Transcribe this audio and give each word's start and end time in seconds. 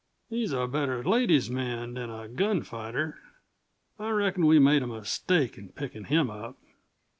"He's 0.31 0.51
a 0.51 0.65
better 0.65 1.03
ladies' 1.03 1.51
man 1.51 1.93
than 1.93 2.09
a 2.09 2.27
gunfighter. 2.27 3.19
I 3.99 4.09
reckon 4.09 4.47
we 4.47 4.57
made 4.57 4.81
a 4.81 4.87
mistake 4.87 5.59
in 5.59 5.69
pickin' 5.73 6.05
him 6.05 6.27
up." 6.27 6.57